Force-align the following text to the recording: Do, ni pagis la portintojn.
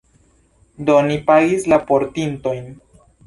Do, 0.87 0.95
ni 1.09 1.17
pagis 1.27 1.67
la 1.73 1.79
portintojn. 1.91 2.65